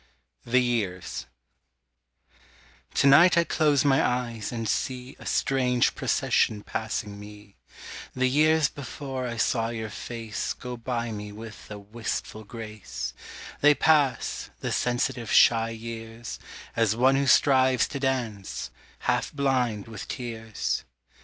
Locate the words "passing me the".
6.63-8.25